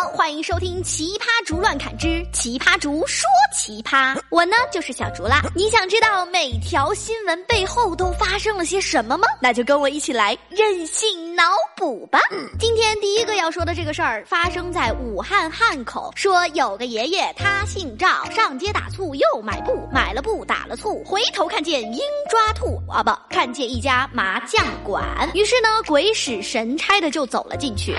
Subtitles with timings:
[0.00, 3.26] 好，欢迎收听《奇葩竹乱砍之奇葩竹说
[3.56, 4.14] 奇葩》。
[4.28, 5.40] 我呢就是小竹啦。
[5.56, 9.26] 你想知道每条新闻背后都发生了些什么吗？
[9.40, 11.44] 那就跟我一起来任性脑
[11.74, 12.20] 补吧。
[12.58, 21.98] 今天第一个要说的这个事儿发生在武汉汉口，说有个爷爷他姓赵，上街打醋又买布，买了布打了醋，回头看见鹰
[22.28, 25.02] 抓兔啊不，看见一家麻将馆，
[25.32, 27.96] 于是呢鬼使神差的就走了进去。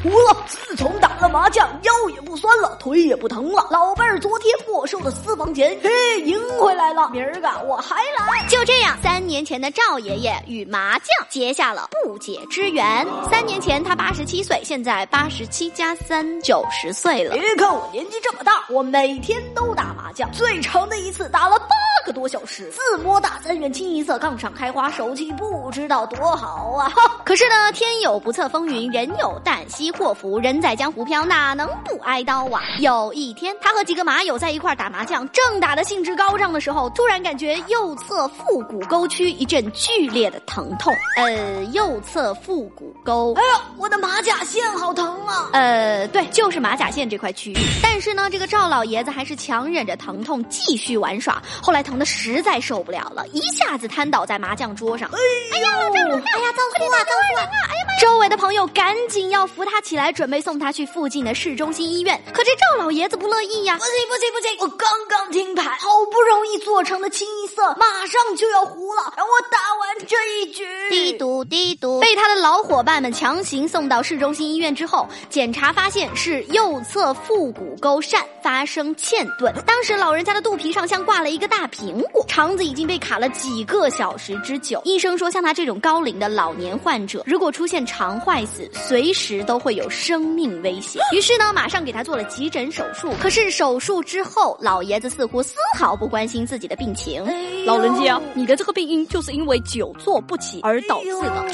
[0.00, 0.46] 服了！
[0.46, 3.66] 自从打了麻将，腰也不酸了，腿也不疼了。
[3.70, 7.08] 老伴儿昨天没收的私房钱，嘿，赢回来了。
[7.08, 8.46] 明儿个我还来。
[8.46, 13.06] 就这样，三年前的赵爷爷与麻将结下了不解之缘。
[13.30, 17.34] 三年前他八十七岁，现在八十七加三九十岁了。
[17.34, 21.66] 别看我年纪这么大，我每天都打麻将，最长的一次打了八
[22.06, 22.70] 个多小时。
[22.70, 26.92] 自摸大三元清一色，杠上开花，手气不知道多好啊！
[27.24, 32.62] 可是呢，天有不测风云，人有旦夕祸福，人在江湖飘，哪能不挨刀啊？
[32.78, 40.94] 有一天，他和几个麻友在一块打麻将，正打得兴致高涨的时候，突然感觉右侧腹股沟区一阵剧烈的疼痛。
[41.16, 45.48] 呃，右侧腹股沟，哎呦，我的马甲线好疼啊！
[45.52, 47.56] 呃，对，就是马甲线这块区域。
[47.82, 51.42] 但是呢，这个赵老爷子还是强忍着疼痛继续玩耍。
[51.62, 55.08] 后来疼的实在受不了了，一下子瘫倒在麻将桌上。
[55.52, 57.48] 哎呀，老赵，哎呀，造福啊，造福啊！
[57.70, 58.00] 哎呀妈！
[58.00, 62.20] 周围的朋友赶紧要扶他起来，准备送他去附近的市中心医院。
[62.34, 63.78] 可这赵老爷子不乐意呀！
[63.78, 64.56] 不行不行不行！
[64.60, 70.66] 我刚刚听牌，好不容易做成的清一色，马上就要糊了，让我打完这一局。
[70.90, 79.54] 滴嘟滴嘟，被他的老伙伴们强行送到市中心医院之后，检查发现是右侧腹股沟疝发生嵌顿。
[79.64, 84.80] 当时老人家的肚皮上像挂了一个大苹果，肠子已经被卡了几个小时之久。
[84.84, 91.02] 医生说，像他这种高龄的老年患者，如果出现肠坏死，随时都会有生命危险。
[91.12, 93.12] 于是呢，马上给他做了急诊手术。
[93.20, 97.24] 可是手术之后，老爷子似乎丝毫不关心自己的病情。
[97.64, 101.44] 老人家，你的这个病因就是因为久坐不起而导致的。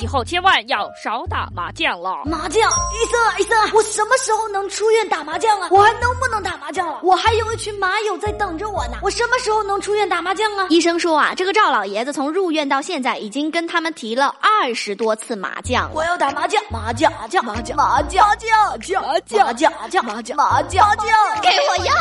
[0.00, 2.22] 以后千万要少打麻将了。
[2.24, 5.68] 麻将，医生啊医生啊，我什么时候能出院打麻将啊？
[5.70, 7.00] 我还能不能打麻将了？
[7.02, 8.98] 我还有一群麻友在等着我呢。
[9.02, 10.66] 我什么时候能出院打麻将啊？
[10.68, 15.90] 医生说啊，这个赵老爷子从入院到现在，已经跟他们提了二十多次麻将。
[15.94, 21.06] 我要打麻将，麻将，麻将，麻将，麻将，麻将，麻将，麻将，麻将，麻将，麻将，麻将，麻将，
[21.42, 21.92] 给我要！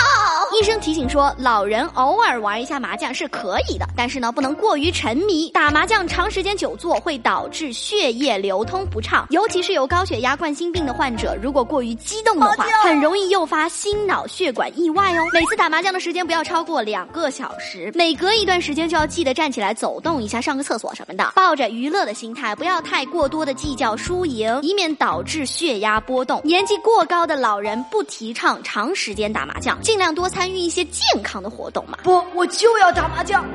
[0.60, 5.50] 医生提醒说，老人偶尔玩一下麻将是可以的，但是呢，不能过于沉迷。
[5.52, 15.24] 打麻将长时间久坐会导致血液流通不畅，尤其是有高血压、冠心病的患者，如果过于激动的话，很容易诱发心脑血管意外哦。
[15.32, 21.32] 每次打麻将的时间不要超过两个小时，每隔一段时间就要记得站起来走动一下，上个厕所什么的。
[21.36, 26.42] 抱着娱乐的心态，不要太过多的计较输赢，以免导致血压波动。
[26.44, 32.00] 年纪过高的老人不提倡长时间打麻将，尽量多参与一些健康的活动嘛。
[32.02, 33.46] 不，我就要打麻将。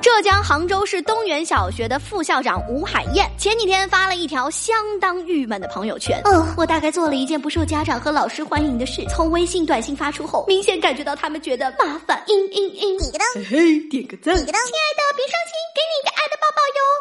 [0.00, 6.20] 浙江杭州市东园小学的副校长吴海燕前几天发了一条相当郁闷的朋友圈。
[6.24, 9.04] 嗯，我大概做了一件不受家长和老师欢迎的事。
[9.08, 12.22] 从微信短信发出后，明显感觉到他们觉得麻烦。
[12.28, 14.36] 嘤嘤嘤，你个嘿嘿，点个赞。
[14.36, 15.80] 亲爱的，别伤心，给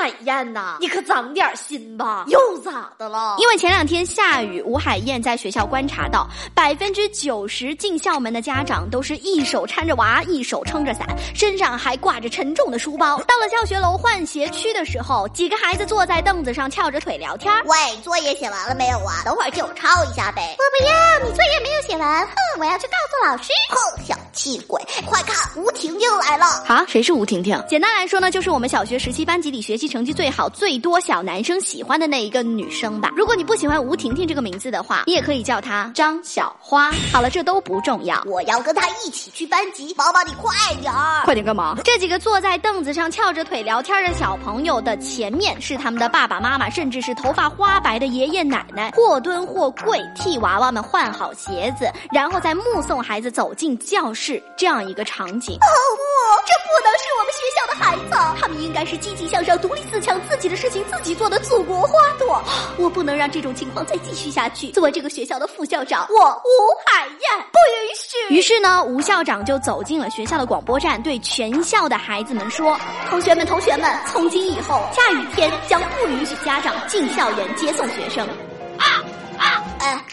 [0.00, 2.24] 海燕呐，你可长点心吧。
[2.28, 3.36] 又咋的了？
[3.38, 13.18] 因为前两天下雨，吴海燕在学校观察到，百分之九十进校门的家长都是一手搀着娃，一手撑着伞，身上还挂着沉重的书包。
[13.22, 17.52] 到了教学楼换鞋区的时候，几个孩子坐在凳子上翘着腿聊天。
[17.66, 19.22] 喂，作业写完了没有啊？
[19.24, 20.56] 等会儿借我抄一下呗。
[20.58, 22.26] 我不要，你作业没有写完。
[22.26, 23.52] 哼，我要去告诉老师。
[23.68, 24.82] 哼，小气鬼！
[25.04, 26.46] 快看，吴婷婷来了。
[26.66, 27.62] 啊，谁是吴婷婷？
[27.68, 33.12] 简单来说呢，就是我们小学时期班级里学习成绩最好、最多小男生喜欢的那一个女生吧。
[33.14, 36.90] 如果你不喜欢吴婷婷这个名字的话，你也可以叫她张小花。
[37.12, 38.22] 好了，这都不重要。
[38.24, 41.22] 我要跟她一起去班级，宝宝你快点儿！
[41.26, 41.76] 快点干嘛？
[41.84, 55.54] 这几个坐在凳子上翘着腿聊天的小朋友的前面是他们的爸爸妈妈，甚至是头发花白的爷爷奶奶，或蹲或跪替娃娃们换好鞋子，然后再目送孩子走进教室，这样一个场景。
[55.56, 55.66] 哦
[55.96, 56.02] 不，
[56.46, 62.42] 这不能是我们学校的孩子，他们应该是积极向上、独立自强、自己的事情自己做的祖国花朵。
[62.76, 64.70] 我不能让这种情况再继续下去。
[64.72, 66.50] 作为这个学校的副校长，我吴
[66.86, 68.34] 海燕不允许。
[68.34, 72.78] 于是呢，吴校长就走进了学校的广播站，对全校的孩子们说
[73.08, 78.26] ：“同学们，同学们，从今以后，下雨天将不允许家长进校园接送学生。”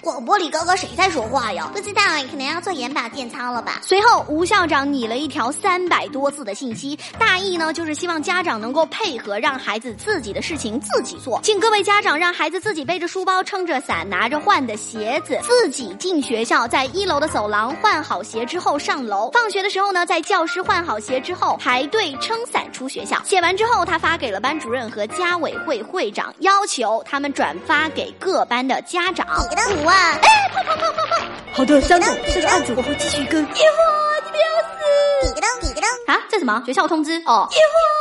[0.08, 0.18] 啊啊！
[0.18, 1.70] 哎，广播里刚刚谁在说话呀？
[1.74, 2.02] 不知道，
[2.32, 3.82] 可能要做眼保健操了吧。
[3.84, 19.30] 随后，吴校长拟了一条三百多字的信息，大意呢就是希望家长能够配合，让孩子自己的事情自己做，请各位家长让孩子自己背着书包，撑着伞，拿着换的鞋子，自己进学校，在一楼的走廊换好鞋之后上楼。
[19.32, 23.22] 放学的时候呢，在教室换好鞋之后排队撑伞出学校。
[23.26, 29.28] 写完之后，他发给了班主任和家委会会长，要求他们转发给各班的家长。
[29.50, 30.14] 你个五万啊！
[30.22, 31.26] 哎，砰砰砰砰砰！
[31.52, 33.42] 好的，三总，这个案子我会继续跟。
[33.44, 36.06] 一会儿，你不要死！
[36.06, 36.22] 啊？
[36.30, 36.62] 这什么？
[36.66, 37.50] 学校通知哦。
[37.52, 37.97] 野花，你不要死！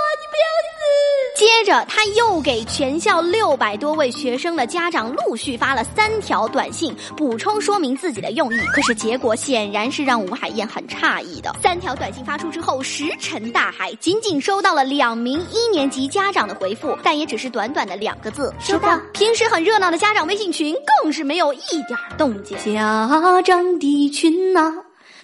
[1.37, 8.59] 接着，他又给全校六百多位学生的家长陆续发了三条短信，补充说明自己的用意。
[8.73, 11.55] 可是结果显然是让吴海燕很诧异的。
[11.63, 18.99] 三条短信发出之后，石沉大海，仅仅收到了两名一年级家长的回复，但也只是短短的两个字：收到。
[19.13, 22.57] 平时很热闹的家长微信群更是没有一点动静。
[22.65, 23.07] 家
[23.45, 24.73] 长的群呐、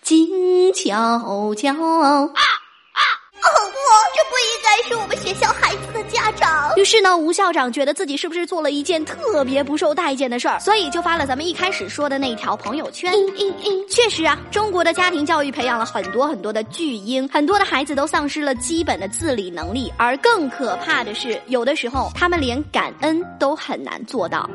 [0.02, 0.28] 静
[0.74, 1.72] 悄悄。
[1.72, 2.51] 哦不，这不应
[4.74, 6.74] 该是我们学校孩子的家长。
[6.78, 13.12] 于是呢，吴校长觉得自己是不是做了一件特别不受待见的事儿，所以就发了咱们一开始说的那条朋友圈。
[13.12, 24.48] 嗯嗯嗯，确实啊，中国的家庭教育培养了很多很多的巨婴，很多的孩子都丧失了基本的自理能力，而更可怕的是，有的时候他们连感恩都很难做到。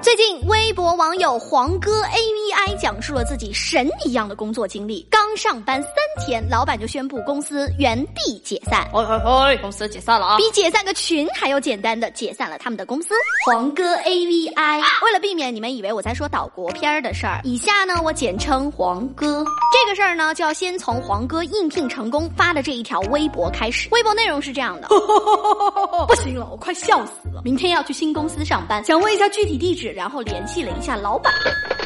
[0.00, 5.04] 最近，微博网友黄哥 A V I 讲述了自己神一样的工作经历。
[5.10, 5.92] 刚上班三
[6.24, 8.88] 天，老板就宣布公司原地解散。
[8.92, 10.36] 嘿嘿嘿，公司解散了啊！
[10.36, 13.12] 比解散个群还要简单的解散了他们的公司。
[13.44, 19.44] 黄哥 A V I，为了避免你们以为我在说岛国片儿的事儿，以下呢我简称黄哥。
[19.72, 23.88] 这个事儿呢，就要先从黄哥应聘成功发的这一条微博开始。
[23.90, 24.88] 微博内容是这样的：
[26.06, 27.42] 不行了，我快笑死了！
[27.44, 31.32] 明天要去新公司上班，想问一下具体地址，然后联系了一下老板。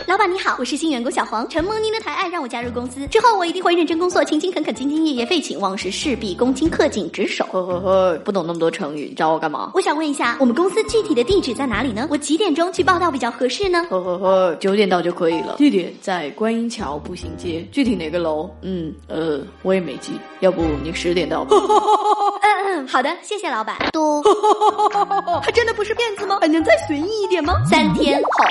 [0.08, 3.06] 老板你好，我是新员工小黄，承蒙您的抬爱，让我加入公司。
[3.06, 7.44] 之后我一定会认真工作，勤勤恳恳，兢兢业业，废寝忘食，事必躬亲，恪尽职守。
[7.52, 9.70] 呵呵呵，不懂那么多成语，你找我干嘛？
[9.74, 12.06] 我想问一下，我们公司具体的地址在哪里呢？
[12.10, 13.86] 我几点钟去报道比较合适呢？
[13.88, 15.54] 呵呵呵，九点到就可以了。
[15.56, 18.50] 地点在观音桥步行街，具体哪个楼？
[18.62, 21.56] 嗯呃，我也没记，要不你十点到吧。
[22.88, 23.76] 好的，谢谢老板。
[23.92, 24.22] 嘟，
[25.42, 26.38] 他真的不是骗子吗？
[26.40, 27.54] 还能再随意一点吗？
[27.70, 28.44] 三天后，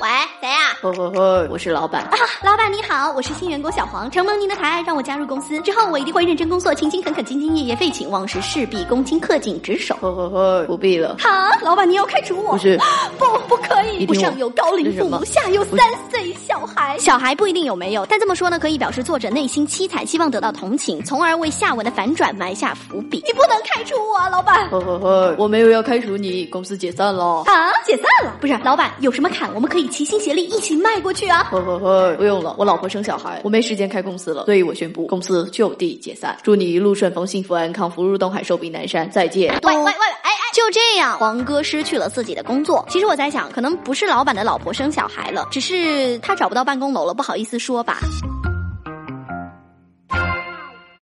[0.00, 0.08] 喂，
[0.40, 0.76] 谁呀？
[0.82, 2.02] 嘿嘿嘿，我是老板。
[2.02, 5.58] 啊，老板你好，我是新员工小黄，承蒙您的抬爱，让我加入公司。
[5.60, 9.96] 之后我一定会认真工作，勤勤恳恳，兢兢业业，废寝忘食，事必躬亲，恪尽职守。
[10.00, 11.16] 嘿嘿嘿，不必了。
[11.18, 12.52] 哈，老板你要开除我？
[12.52, 12.78] 不是，
[13.18, 13.98] 不，不可以。
[13.98, 15.78] 你听我我上有高龄父母，下有三
[16.10, 16.98] 岁小孩。
[16.98, 23.22] 小孩不一定有没有，但这么说呢，可以表示作者内心凄惨，希望得到同情，从而为下文的反转埋下伏笔。
[23.26, 24.68] 你不能开除我啊，老板！
[24.68, 27.42] 嘿嘿嘿，我没有要开除你，公司解散了。
[27.46, 28.36] 啊，解散了？
[28.40, 31.44] 不是，老板有什么坎，我们可以齐心协力一起迈过去啊。
[31.50, 36.36] 呵呵呵，不用了，我老婆生小孩，我没时间开公司了，所以我宣布公司就地解散。
[36.42, 39.58] 祝你一路顺风，幸福安康，福如东海，寿比南山，再见。
[39.62, 42.84] 喂喂喂，哎哎，就这样，黄哥失去了自己的工作。
[42.88, 47.98] 其实我在想，可能不是老板的老婆生小孩了，只是他找不到办公楼了，不好意思说吧。